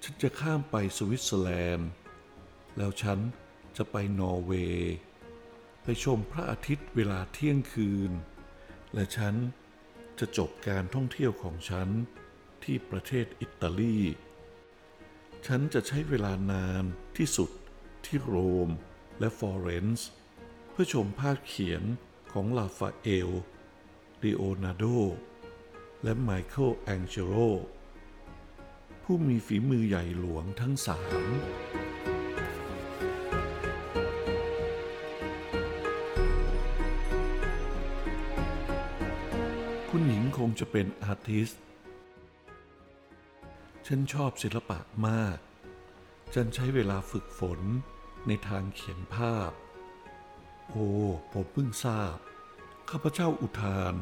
[0.02, 1.90] ฉันจะข้ามไปสวิตเซอร์แลนด์
[2.76, 3.18] แล้วฉัน
[3.76, 4.94] จะไปนอร์เวย์
[5.82, 8.10] ไปชมพระอาทิตย์เวลาเที่ยงคืน
[8.94, 9.34] และฉัน
[10.20, 11.88] จะจบการท่องเที่ยวของฉัน
[12.64, 13.98] ที่ประเทศอิตาลี
[15.46, 16.84] ฉันจะใช้เวลานาน
[17.16, 17.50] ที่สุด
[18.04, 18.70] ที่โรม
[19.18, 20.08] และฟลอเรนซ์
[20.70, 21.82] เพื่อชมภาพเขียน
[22.32, 23.30] ของราฟาเอล
[24.22, 24.84] ลีโอนาร์โด
[26.02, 27.34] และไมเคิลแองเจโร
[29.02, 31.24] ผู้มีฝีมือใหญ่หลวงทั้งสาม
[40.40, 41.60] คงจะเป็น artist
[43.86, 45.38] ฉันชอบศิลปะมาก
[46.34, 47.60] ฉันใช้เวลาฝึกฝน
[48.26, 49.50] ในทางเขียนภาพ
[50.70, 50.90] โอ้
[51.32, 52.16] ผมเพิ่งทราบ
[52.90, 53.94] ข้าพเจ้าอุทาน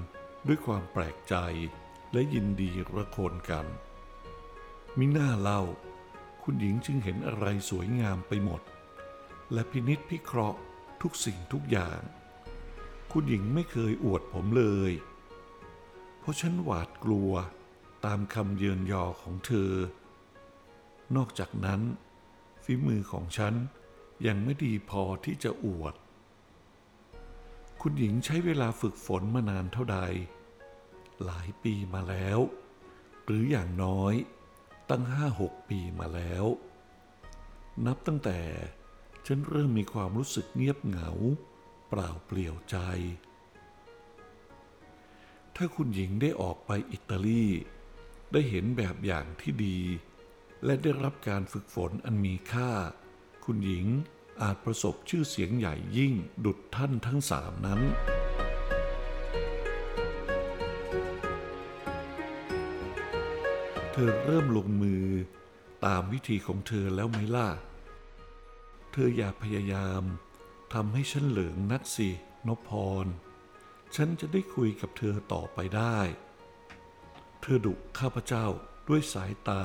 [0.46, 1.34] ด้วยความแปลกใจ
[2.12, 3.66] และยินดีระโคนกัน
[4.98, 5.62] มิน่าเล่า
[6.42, 8.62] คุณหญิงจึงเห็นอะไรสวยงามไปหมด
[9.52, 10.58] และพินิษพิเคราะห์
[11.02, 12.00] ทุกสิ่งทุกอย่าง
[13.12, 14.92] คุณหญิงไม่เคยอวดผมเลย
[16.28, 17.32] ราะฉันหวาดกลัว
[18.04, 19.72] ตามคำเยินยอของเธอ
[21.16, 21.80] นอกจากนั้น
[22.64, 23.54] ฝีมือของฉัน
[24.26, 25.94] ยังไม่ดีพอที่จะอวด
[27.80, 29.98] คุณหญิงใช้เวลาฝึกฝนมานานเท่าใด
[31.24, 32.38] หลายปีมาแล้ว
[33.24, 34.14] หรืออย่างน้อย
[34.90, 36.44] ตั้งห้าหกปีมาแล้ว
[37.86, 38.40] นับตั้งแต่
[39.26, 41.10] ฉันเริ่มมีความรู้สึกเงียบเหงา
[41.88, 42.76] เปล่าเปลี่ยวใจ
[45.60, 47.46] ถ้าคุณหญิงได้ออกไปอิตาลี
[48.32, 49.78] ได้เห็นแบบอย่างที่ดี
[50.64, 52.70] และได้รับการฝึกฝนอันมีค่า
[53.44, 53.86] คุณหญิง
[54.42, 57.80] อาจประสบชื่อเสียงใหญ่ยิ่งดุดท่านทั้งสามนั้น
[63.92, 65.04] เธอเริ่มลงมือ
[65.84, 67.48] ตามวิธีของเธอแล้วไหมล่ะ
[68.92, 70.02] เธออย่าพยายาม
[70.74, 72.10] ทำให้ฉันเหลืองนักสิ
[72.46, 72.70] นพพ
[73.04, 73.06] ร
[73.96, 75.98] ฉันจะได้คุยกับเธอต่อไปได้
[77.40, 78.46] เธอดุข้าพเจ้า
[78.88, 79.64] ด้วยสายตา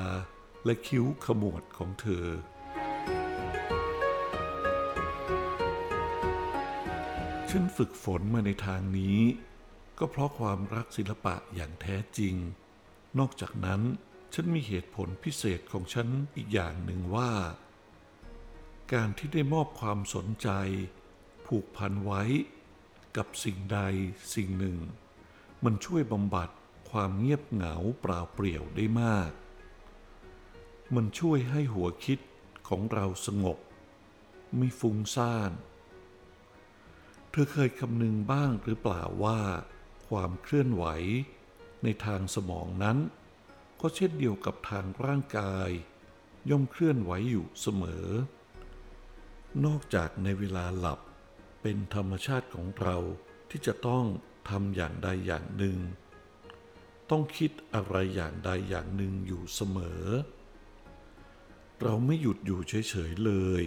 [0.64, 2.26] และคิ้วขมวดของเธอ
[7.50, 9.20] ฉันฝึกฝนมาในทางนี้
[9.98, 12.34] ก็เพราะความรักศิลปะอย่างแท้จริง
[13.18, 13.80] นอกจากนั้น
[14.34, 17.32] ฉันมีเหตุผลพิเศษของฉันอีกอย่างหนึ่งว่า
[18.92, 20.48] การที่ได้มอบความสนใจ
[21.46, 22.22] ผูกพันไว้
[23.16, 23.78] กับสิ่งใด
[24.34, 24.78] สิ่งหนึ่ง
[25.64, 26.50] มันช่วยบำบัด
[26.90, 29.30] ความเงียบเหงาเปล่าเปลี่ยวได้มาก
[30.94, 32.18] มันช่วยให้หัวคิด
[32.68, 33.58] ของเราสงบ
[34.56, 35.52] ไม่ฟุ้งซ่าน
[37.30, 39.40] เธอเคยคำนึงบ้างหรือเปล่าว่า
[40.08, 40.84] ความเคลื่อนไหว
[41.82, 42.98] ในทางสมองนั้น
[43.80, 45.68] ก็เช่นเดียวกับทางร่างกาย
[46.50, 48.06] ย่อมเคลื่อนไหวอยู่เสมอ
[49.64, 51.00] นอกจากในเวลาหลับ
[51.66, 52.96] เป็นธรรมชาติของเรา
[53.50, 54.04] ที่จะต้อง
[54.48, 55.78] ทำอย่างใดอย่างหนึ่ง
[57.10, 60.04] ต้องคิดอะไรอย่างใดอย่างหนึ่งอยู่เสมอ
[61.82, 63.62] เราไม่หยุดอยู่เฉยๆเลย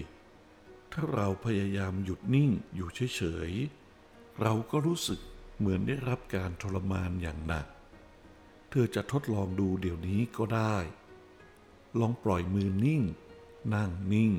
[0.92, 5.20] ถ้าเราพยายามหยุดนิ่งอยู่เฉยๆ เราก็รู้สึก
[5.58, 7.68] เหมือนได้รับการทรมานอย่างหนัก
[8.70, 10.78] เธอจะทดลองดูเดี๋ยวนี้ก็ได้
[12.00, 13.02] ลองปล่อยมือนิ่ง
[13.74, 14.32] นั่งนิ่ง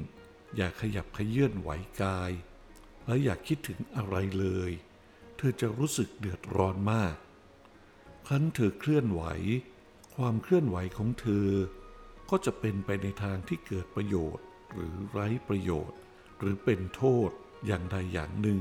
[0.56, 1.70] อย่าขยับขยื่นไหว
[2.02, 2.32] กาย
[3.08, 4.70] และอย่าคิดถึงอะไรเลย
[5.36, 7.16] เธอจะรู้สึกเดือดร้อนมาก
[8.26, 9.22] ครั้นเธอเคลื่อนไหว
[10.16, 11.48] ความเคลื่อนไหวของเธอ
[12.30, 15.98] ก็จะเป็นไปในทางที่เกิดประโยชน์ หรือไร้ประโยชน์
[16.38, 17.30] หรือเป็นโทษ
[17.66, 18.60] อย่างใดอย่างหนึ่ง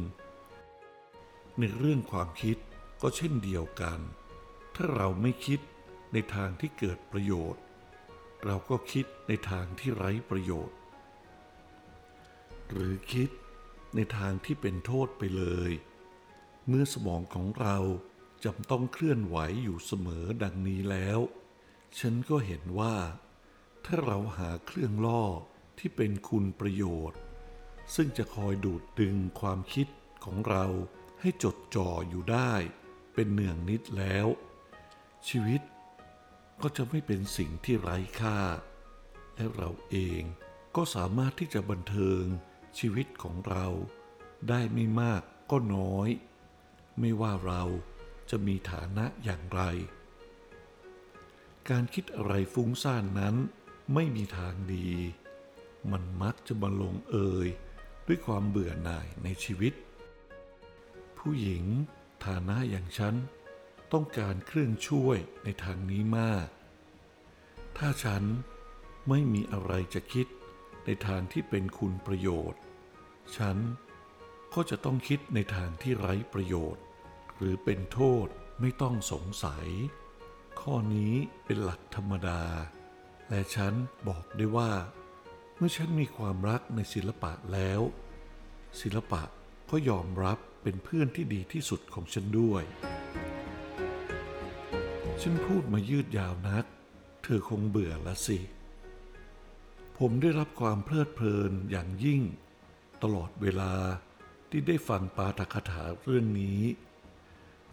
[1.59, 2.57] ในเรื่องความคิด
[3.01, 3.99] ก็เช่นเดียวกัน
[4.75, 5.59] ถ้าเราไม่คิด
[6.13, 7.61] ในทางที่เกิดประโยชน์
[8.45, 10.77] เราก็คิดในทางที่ไร้ประโยชน์
[12.69, 13.29] หรือคิด
[13.95, 15.71] ในทางที่เป็นโทษไปเลย
[16.67, 17.77] เมื่อสมองของเรา
[18.43, 21.19] จำต้องเคลื่อนไหวอยู่เสมอดังนี้แล้ว
[21.99, 22.95] ฉันก็เห็นว่า
[23.85, 25.23] ถ้าเราหาเครื่องล่อ
[25.79, 27.19] ที่เป็นคุณประโยชน์
[27.95, 29.87] ซึ่งจะคอยดูดดึงความคิด
[30.23, 30.65] ของเรา
[31.21, 32.53] ให้จดจ่ออยู่ได้
[33.13, 34.27] เป็นเนืองนิดแล้ว
[35.27, 35.61] ชีวิต
[36.61, 38.39] ก็จะไม่เป็นสิ่งที่ไร้ค่า
[39.35, 40.21] และเราเอง
[40.75, 42.23] ก็สามารถที่จะบันเทิง
[42.79, 43.65] ชีวิตของเรา
[44.49, 46.09] ได้ไม่มากก็น้อย
[46.99, 47.63] ไม่ว่าเรา
[48.29, 49.61] จะมีฐานะอย่างไร
[51.69, 53.35] การคิดอะไรฟุ้งซ่านนั้น
[53.93, 54.89] ไม่มีทางดี
[55.91, 57.47] มันมักจะมาลงเอย
[58.07, 59.73] ด้วยความเบื่อหน่ายในชีวิต
[61.17, 61.63] ผู้หญิง
[62.25, 63.15] ฐานะอย่างฉัน
[63.93, 66.47] ต้องการเครื่องช่วยในทางนี้มาก
[67.77, 68.23] ถ้าฉัน
[69.09, 70.27] ไม่มีอะไรจะคิด
[70.85, 72.61] ในทางที่เป็นคุณประโยชน์
[73.35, 73.57] ฉัน
[74.53, 76.83] ก็จะต้องคิดในทางที่ไร้ประโยชน์
[77.37, 78.27] หรือเป็นโทษ
[78.61, 79.67] ไม่ต้องสงสัย
[80.61, 81.13] ข้อนี้
[81.45, 82.41] เป็นหลักธรรมดา
[83.29, 83.73] และฉัน
[84.07, 84.71] บอกได้ว่า
[85.55, 87.81] เมื่อฉันมีความรักในศิลปะแล้ว
[88.81, 89.23] ศิลปะ
[89.69, 92.63] ก็ยอมรับเป็นเพื่อนที่ดีที่สุดของฉันด้วย
[95.21, 96.65] ฉันพูดมายืดยาวนัก
[97.23, 98.39] เธอคงเบื่อละสิ
[99.97, 102.21] ผมได้รับความเพลิดเพลินอย่างยิ่ง
[103.03, 103.73] ตลอดเวลา
[104.49, 106.61] ที่ได้ฟังปาฐกถาเรื่องนี้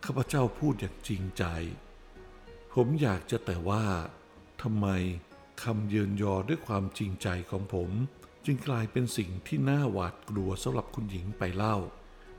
[0.04, 1.44] ข้าพเจ้าพูดอย่างจริงใจ
[2.74, 3.84] ผมอยากจะแต่ว่า
[4.62, 4.86] ทำไม
[5.62, 7.90] คำเยินยอด้วยความจริงใจของผม
[8.44, 11.76] จึงกลายเป็นสิ่งที่น่าหวาดกลัวสำหรับคุณหญิงไปเล่า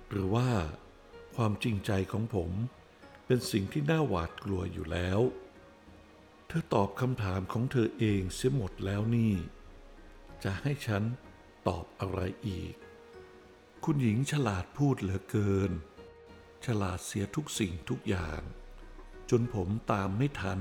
[0.10, 0.50] หรือว่า
[1.36, 2.52] ความจริงใจของผม
[3.26, 5.20] เป็นสิ่งที่น่าหวาดกลัวอยู่แล้ว
[6.48, 9.34] เธอตอบคำถามของเธอเองเสียหมดแล้วนี่
[10.44, 11.04] จะให้ฉัน
[11.68, 12.74] ตอบอะไรอีก
[13.84, 15.72] คุณหญิงฉลาดพูดเหลือเกิน
[16.66, 18.42] ฉลาดเสียทุกสิ่งทุกอย่าง
[19.30, 20.60] จนผมตามไม่ทัน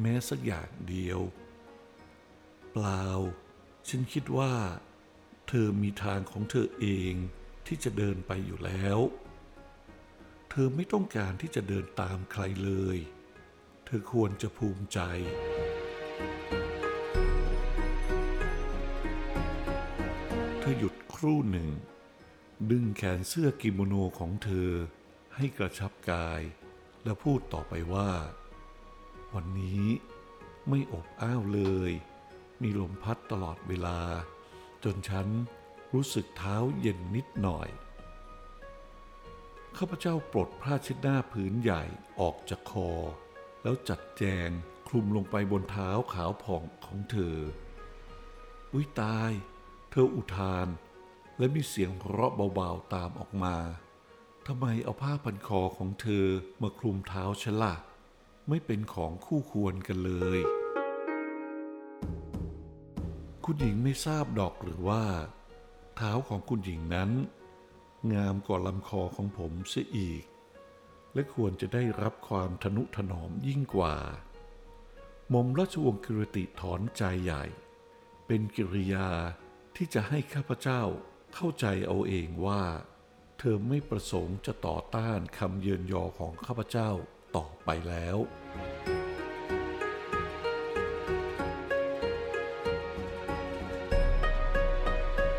[0.00, 1.20] แม้สักอย่างเดียว
[2.72, 3.06] เปล่า
[3.88, 4.54] ฉันคิดว่า
[5.48, 7.14] เธอมีทางของเธอเอง
[7.66, 8.98] ที่จะเดินไปอยู่แล้ว
[10.50, 12.98] เธอไม่ต้องการที่จะเดินตามใครเลย
[13.84, 14.98] เธอควรจะภูมิใจ
[20.70, 21.70] อหยุดครู่หนึ่ง
[22.70, 24.70] ดึงแขนเสื้อกิโมโนของเธอ
[25.36, 26.42] ให้กระชับกาย
[27.04, 28.12] แล้วพูดต่อไปว่า
[29.34, 29.86] วันนี้
[30.68, 31.92] ไม่อบอ้าวเลย
[32.62, 34.00] มีลมพัดตลอดเวลา
[34.84, 35.28] จนฉัน
[35.94, 37.68] รู้สึกเท้าเย็นนิดหน่อย
[39.76, 41.82] ข้าพเจ้าปลดผ้าเช็ดหน้าผืนใหญ่
[42.20, 42.90] ออกจากคอ
[43.62, 44.48] แล้วจัดแจง
[44.88, 47.36] คลุมลงไปบนเท้าขาวผ่องของเธอ
[48.72, 49.32] อุ้ยตาย
[49.90, 50.68] เธออุทาน
[51.38, 53.56] และมีเสียงเราะเบาๆตามออกมา
[54.46, 56.26] ทำไมเอาผ้าพันคอของเธอ
[56.62, 57.74] มาคลุมเท้าฉันล่ะ
[58.48, 60.40] ไม่เป็นของคู่ควรกันเลย
[63.44, 65.04] คุณหญิงไม่ทราบดอกหรือว่า
[65.96, 67.10] เท้าของคุณหญิงนั้น
[68.14, 70.22] งามกว่าลำคอของผมเสียอีก
[71.14, 73.96] และควรจะได้รับความทนุถนอมยิ่งกว่า
[75.30, 77.44] หม่อมราชวงศ์กิรติถอนใจใหญ่
[78.26, 79.08] เป็นกิริยา
[79.76, 80.82] ที่จะให้ข้าพเจ้า
[81.34, 82.62] เข้าใจเอาเองว่า
[83.38, 86.90] เธอไม่ประสงค์จะต่อต้านคำเยินยอของข้าพเจ้า
[87.36, 88.18] ต่อไปแล้ว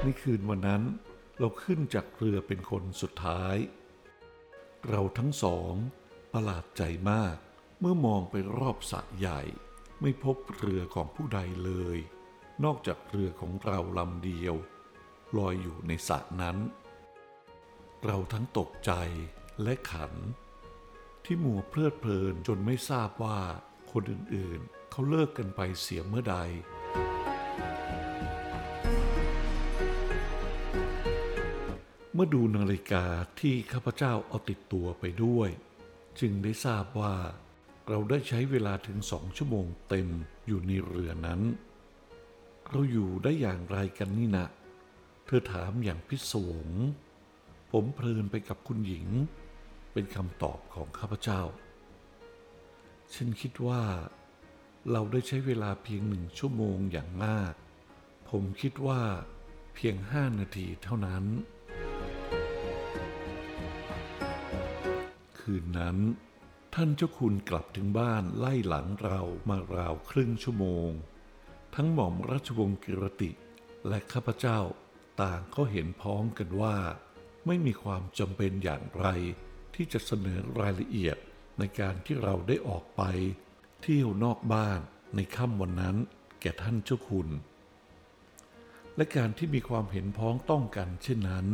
[0.04, 0.84] ในคืนวันนั้น
[1.40, 3.56] เราขึ้นจากเรือเป็นคนสุดท้าย
[4.90, 5.74] เราทั้งสอง
[6.34, 7.36] ประหลาดใจมาก
[7.80, 9.42] เมื่อมองไปรอบสระใหญ่
[10.02, 11.98] ไม่พบเรือของผู้ใดเลย
[12.64, 14.56] นอกจากเรือของเราลำเดียว
[15.38, 16.58] ลอยอยู่ในสระนั้น
[18.06, 18.92] เราทั้งตกใจ
[19.64, 20.14] และขัน
[21.26, 23.40] ที่มัวเพลิดเพลินจนไม่ทราบว่า
[23.92, 26.38] คนอื่นๆ เขาเลิกกันไปเสียเมื่อใด
[32.14, 33.06] เมื่อดูนาฬิกา
[33.40, 35.50] ที่ข้าพเจ้าเอาติดตัวไปด้วย
[36.20, 37.16] จึงได้ทราบว่า
[37.90, 40.08] เราได้ใช้เวลาถึงสองชั่วโมงเต็ม
[40.48, 41.42] อยู่ในเรือนั้น
[42.72, 44.48] เราอยู่ได้อย่างไรกันนี่นะ
[45.26, 46.70] เธอถามอย่างพิศวง
[47.72, 49.08] ผมเพลินไปกับคุณหญิง
[49.94, 51.42] เป็นคำตอบของข้าพเจ้า
[53.14, 53.84] ฉันคิดว่า
[54.92, 57.54] เราได้ใช้เวลาเพียงหนึ่งชั่วโมงอย่างมาก
[58.30, 59.02] ผมคิดว่า
[59.76, 61.24] เพียงห้านาทีเท่านั้น
[65.40, 65.98] คืนนั้น
[66.74, 70.92] ท่านเจ้าคุณกลับถึงบ้านไล่หลังเรามาราวครึ่งชั่วโมง
[71.76, 73.32] ทั้งหม่อมราชวงศ์กิรติ
[73.88, 74.60] และข้าพเจ้า
[75.22, 76.78] ต่างก็เห็นพ้องกันว่า
[77.48, 79.08] ไม่มีความจำเป็นอย่างไร
[79.76, 81.18] ที่จะเสนอรายละเอียด
[81.60, 83.02] ในการที่เราได้ออกไป
[83.82, 84.80] เที่ยวนอกบ้าน
[85.16, 85.96] ในค่ำวันนั้น
[86.42, 87.30] แก่ท่านเจ้าคุณ
[88.96, 91.48] และการที่มีความเห็นพ้องต้องกันเช่นนั้น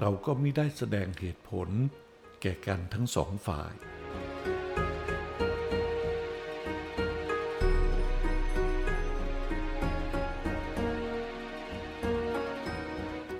[0.00, 1.68] เราก็ไม่ได้แสดงเหตุผล
[2.40, 3.72] แก่กันทั้งสองฝ่าย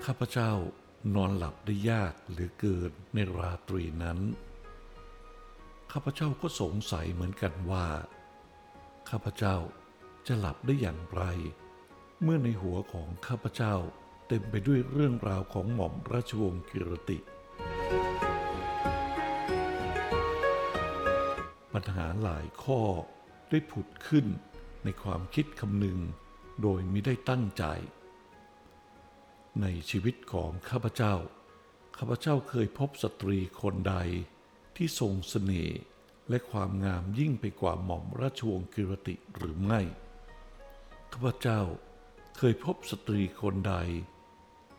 [0.05, 0.51] ข้าพเจ้า
[1.15, 4.19] นอนหลับได้ยากเหลือเกินในราตรีนั้น
[5.91, 7.87] ข้าพเจ้าก็สงสัยเหมือนกันว่า
[9.09, 9.55] ข้าพเจ้า
[10.27, 11.23] จะหลับได้อย่างไร
[12.21, 13.75] เมื่อในหัวของข้าพเจ้า
[14.27, 17.19] เต็มไปด้วยเรื่องราวของหม่อมราชวงศ์กิรติ
[21.73, 22.81] ปัญหาหลายข้อ
[23.49, 24.25] ได้ผุดขึ้น
[24.83, 25.99] ในความคิดคำนึง
[26.61, 27.65] โดยไม่ได้ตั้งใจ
[29.61, 31.15] ในชีวิตของข้าพเจ้า
[31.97, 33.95] ข้าพเจ้าเคยพบสตรีคนใด
[34.75, 35.79] ที่ทรงสเสน่ห์
[36.29, 39.81] และความงามยิ่งไปกว่าหม่อมราชวงศ์กิรติหรือไม่
[41.13, 41.61] ข้าพเจ้า
[42.37, 43.75] เคยพบสตรีคนใด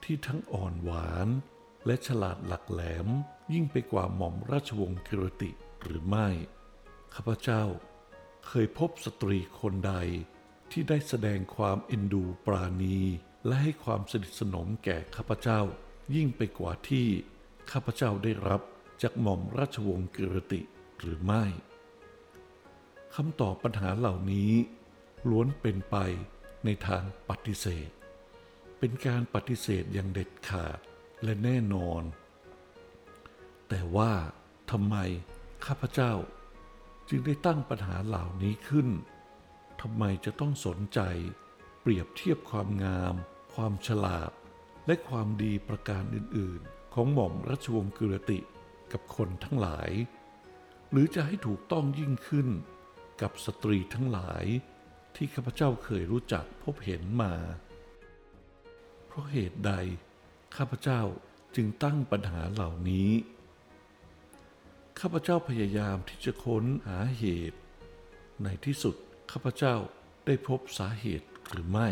[0.05, 1.29] ที่ทั้งอ่อนหวาน
[1.87, 3.09] และฉลาดหลักแหลม
[3.55, 5.51] ยิ่งไปกว่าหม่อมราชวงศ์กิรติ
[5.83, 6.29] หรือไม่
[7.15, 7.63] ข้าพเจ้า
[8.47, 9.95] เคยพบสตรีคนใด
[10.71, 13.01] ที่ได้แสดงความเอ็นดูปราณี
[13.47, 15.61] และให้ความสนิทสนมแก่ข้าพเจ้า
[16.15, 17.07] ยิ่งไปกว่าที่
[17.71, 18.63] ข้าพเจ้าได้รับ
[19.03, 20.61] จากหม่อมราชวงศ์กิรติ
[20.99, 21.45] หรือไม่
[23.15, 24.53] คำตอบปัญหาเหล่านี้
[25.31, 25.97] ล้วนเป็นไป
[26.65, 27.91] ในทางปฏิเสธ
[28.79, 30.79] เป็นการปฏิเสธอย่างเด็ดขาด
[31.23, 32.03] และแน่นอน
[33.69, 34.13] แต่ว่า
[34.71, 34.97] ทำไม
[35.67, 36.13] ข้าพเจ้า
[37.09, 38.89] จึงได้ตั้งปัญหาเหล่านี้ขึ้น
[39.81, 41.01] ทำไมจะต้องสนใจ
[41.81, 43.15] เปรียบเทียบความงาม
[43.57, 44.31] ความฉลาด
[44.87, 48.39] และความดีประการอื่นๆ ของหม่อมราชวงศ์กิรติ
[48.93, 49.91] กับคนทั้งหลาย
[50.91, 52.49] หรือจะให้ถูกต้องยิ่งขึ้น
[53.23, 54.45] กับสตรีทั้งหลาย
[55.17, 57.35] ที่ข้าพเจ้าเคยรู้จักพบเห็นมา
[59.07, 59.73] เพราะเหตุใด
[60.57, 61.03] ข้าพเจ้า
[61.57, 63.11] จึงตั้งปัญหาเหล่านี้
[65.01, 67.61] ข้าพเจ้าพยายามที่จะค้นหาเหตุ
[68.43, 68.97] ในที่สุด
[69.33, 69.75] ข้าพเจ้า
[70.27, 71.89] ได้พบสาเหตุหรือไม่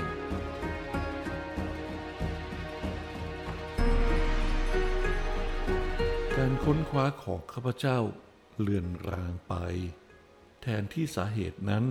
[6.46, 7.98] การค้นคว้าของข้าพเจ้า
[8.60, 9.54] เลือนรางไป
[10.62, 11.84] แทนที่สาเหตุนั้น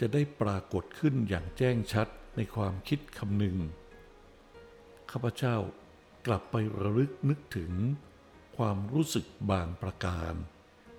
[0.00, 3.56] จะได้ปรากฏขึ้นอย่างแจ้งชัดในความคิดคำหนึ่ง
[5.10, 5.56] ข้าพเจ้า
[6.26, 7.72] กลับไประลึกนึกถึง
[8.56, 10.34] ความรู้สึกบางประการ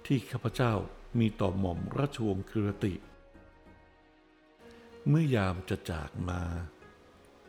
[0.06, 0.74] ที่ข้าพเจ้า
[1.20, 2.94] มีต่อหม่อมราชวงศ์กิรติ
[5.08, 6.42] เมื่อยามจะจากมา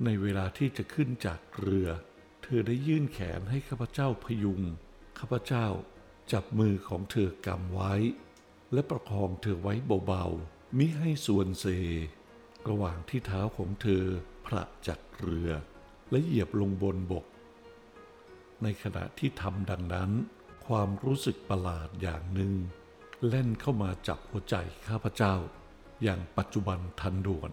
[0.05, 1.89] ในเวลาที่จะขึ้นจากเรือ
[2.43, 4.63] เธอได้ยื่นแขนให้ข้าพเจ้าพยุง
[5.19, 5.67] ข้าพเจ้า
[6.33, 7.94] จับมือของเธอกำไว้
[8.73, 9.75] และประคองเธอไว้
[10.06, 11.67] เบาๆ มิให้ส่วนเซ
[12.69, 14.04] ระหว่างที่เท้าของเธอ
[14.46, 15.50] พระจากเรือ
[16.10, 17.27] และเหยียบลงบนบก
[18.62, 20.10] ในขณะที่ทำดังนั้น
[20.67, 22.52] ความรู้สึกประหลาดอย่างหนึ่ง
[23.29, 24.56] เล่นเข้ามาจับหัวใจ
[24.88, 25.35] ข้าพเจ้า
[26.02, 27.50] อย่างปัจจุบันทันด่วน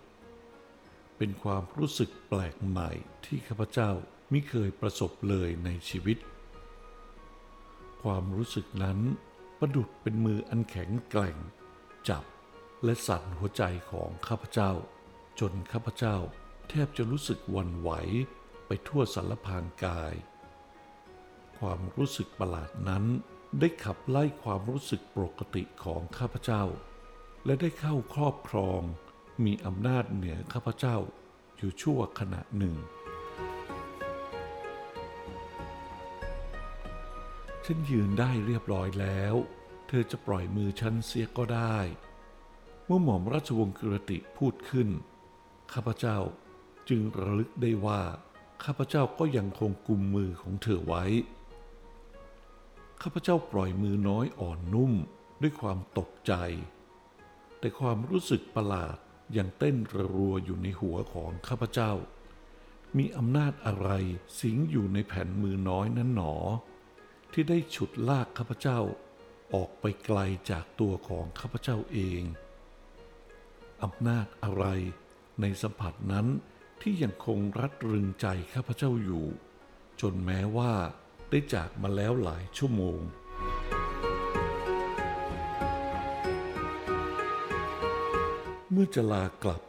[1.18, 2.90] เป็นความรู้สึกแปลกใหม่
[3.26, 3.92] ที่ข้าพเจ้า
[4.30, 6.18] ไม่เคยประสบเลยในชีวิต
[8.04, 9.00] ความรู้สึกนั้น
[9.60, 11.38] ประดุดเป็นมืออันแข็งแกร่ง
[12.10, 12.24] จับ
[12.84, 14.72] และสั่นหัวใจของข้าพเจ้า
[15.40, 16.16] จนข้าพเจ้า
[16.70, 17.92] แทบจะรู้สึกวันไหว
[18.68, 20.14] ไปทั่วสารพางกาย
[21.60, 23.04] ความรู้สึกประหลาดนั้น
[23.60, 26.64] ได้ขับไล่ความรู้สึกปกติของข้าพเจ้า
[27.46, 28.82] และได้เข้าครอบครอง
[29.46, 30.98] มีอำนาจเหนือข้าพเจ้า
[31.58, 32.76] อยู่ชั่วขณะหนึ่ง
[37.66, 39.36] ฉันยืนได้เรียบร้อยแล้ว
[39.88, 41.78] เธอจะปล่อยมือฉันเสียก็ได้
[42.86, 44.90] เมื่อหม่อมราชวงศ์กิรติพูดขึ้น
[45.74, 46.18] ข้าพเจ้า
[46.90, 48.02] จึงระลึกได้ว่า
[48.64, 51.06] ข้าพเจ้าก็ยังคงกุมมือของเธอไว้
[53.02, 54.94] ข้าพเจ้าปล่อยมือน้อยอ่อนนุ่ม
[55.42, 56.34] ด้วยความตกใจ
[57.60, 58.98] แต่ความรู้สึกประหลาด
[59.38, 61.92] ยังเต้นระรัวอยู่ในหัวของข้าพเจ้า
[62.98, 63.90] มีอำนาจอะไร
[64.40, 66.36] สิงอยู่ในแผ่นมือน้อยนั้นหนอ
[67.34, 68.80] ที่ได้ฉุดลากข้าพเจ้า
[69.54, 70.20] ออกไปไกล
[70.52, 72.24] จากตัวของข้าพเจ้าเอง
[73.84, 74.66] อำนาจอะไร
[75.42, 76.28] ในสัมผัสนั้น
[76.82, 79.26] ที่ยังคงรัดรึงใจข้าพเจ้าอยู่
[80.02, 80.74] จนแม้ว่า
[81.30, 83.00] ได้จากมาแล้วหลายชั่วโมง
[88.72, 89.62] เมื่อจะลากลับ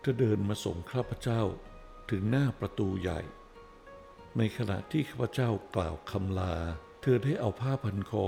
[0.00, 1.42] เธอเดินมาส่งข้าพเจ้า
[2.10, 3.20] ถึงหน้าประตูใหญ่
[4.38, 6.54] ในขณะที่ข้าพเจ้ากล่าวคำลา
[7.10, 8.26] ธอได้เอาผ้าพันคอ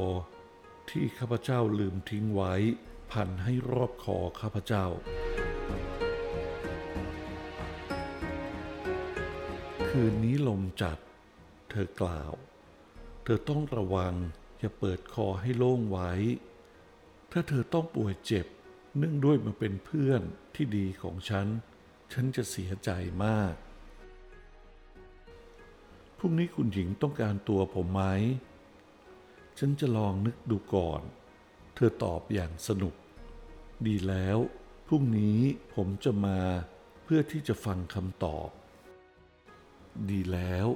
[0.90, 2.54] ที่ข้าพเจ้าลืมทิ้งไว้
[3.12, 4.86] พันให้รอบคอข้าพเจ้า
[9.88, 10.98] คืนนี้ลมจัด
[11.70, 12.32] เธอกล่าว
[13.24, 14.14] เธอต้องระวัง
[14.58, 16.12] อย่าเปิดคอให้โล่งไว้
[17.32, 18.46] ถ้าเธอต้องป่วยเจ็บ
[18.96, 20.22] เนื่องด้วยมาเป็นเพื่อน
[20.54, 21.46] ที่ดีของฉัน
[22.12, 22.90] ฉันจะเสียใจ
[23.24, 23.54] มาก
[26.18, 28.02] พรุ่งนี้คุณหญิงต้องการตัวผมไหม
[29.58, 31.02] ฉันจะลองนึกดูก่อน
[31.74, 32.94] เธอตอบอย่างสนุก
[33.86, 34.38] ดีแล้ว
[34.86, 35.40] พรุ่งนี้
[35.74, 36.40] ผมจะมา
[37.04, 38.48] เพื่อที่จะฟังคำตอบ
[40.10, 40.66] ดีแล้ว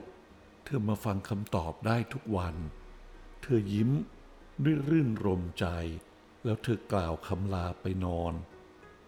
[0.65, 2.57] เธอมาฟังคำตอบได้ทุกวัน
[3.43, 3.91] เธอยิ้ม
[4.65, 5.67] ด้วยรื่นรมใจ
[6.45, 8.35] แล้วเธอกล่าวคำลาไปนอน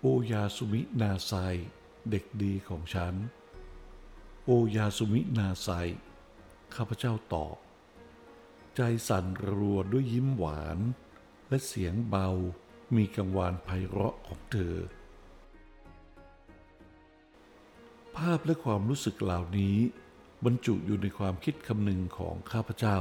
[0.00, 1.32] โอยาสุมินาไซ
[2.10, 3.14] เด็กดีของฉัน
[4.44, 5.68] โอยาสุมินาไซ
[6.74, 7.56] ข้าพเจ้าตอบ
[8.76, 10.78] ใจสั่นรัวด้วยยิ้มหวาน
[11.48, 12.28] และเสียงเบา
[12.96, 14.76] มีกังวานไพเราะของเธอ
[18.16, 19.76] ภาพและความรู้สึกเหล่านี้
[20.44, 22.98] บรรจุอยู่ในความคิดคำนึงของข้าพเจ้า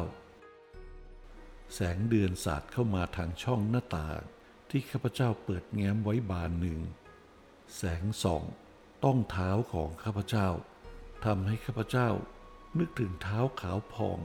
[1.74, 4.21] แสงเดือนสาดเข้ามาทางช่องหน้าต่าง
[4.69, 6.80] ที่ข้าพเจ้าเปิดแง้มไว้บานหนึ่ง
[7.76, 8.43] แสงส่อง
[9.03, 10.47] ต้องเท้าของข้าพเจ้า
[11.26, 12.09] ทำให้ข้าพเจ้า
[12.80, 14.19] นึกถึงเท้าขาวผ่อง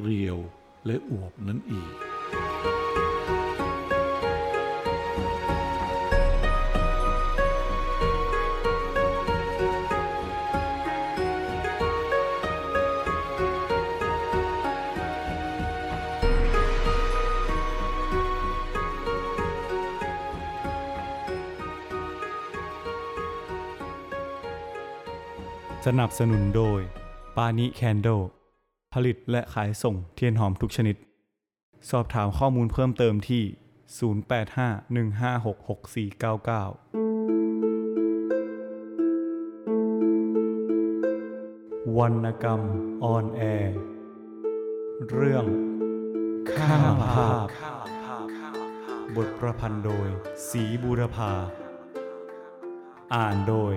[0.00, 0.38] เรียว
[0.86, 1.92] และอวบนั้นอีก
[25.86, 26.80] สนับสนุนโดย
[27.36, 28.08] ปานิแคนโด
[28.94, 30.96] ผลิตและขายส่งเทียนหอมทุกชนิด
[31.90, 33.42] สอบถามข้อมูลเพิ่มเติมที่
[41.90, 42.60] 0851566499 วรรณกรรม
[43.04, 43.76] ออนแอร์
[45.10, 45.44] เรื่อง
[46.52, 47.46] ข้ามภาพ
[49.16, 50.08] บทประพันธ์โดย
[50.48, 51.32] สีบูรพา
[53.14, 53.74] อ่านโดย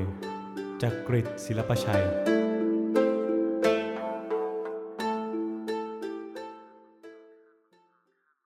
[0.82, 2.06] จักริดศิลปชัย